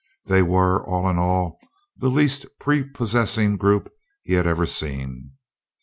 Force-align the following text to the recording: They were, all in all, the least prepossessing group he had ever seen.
They 0.25 0.41
were, 0.41 0.83
all 0.83 1.07
in 1.07 1.19
all, 1.19 1.59
the 1.95 2.09
least 2.09 2.47
prepossessing 2.59 3.57
group 3.57 3.91
he 4.23 4.33
had 4.33 4.47
ever 4.47 4.65
seen. 4.65 5.33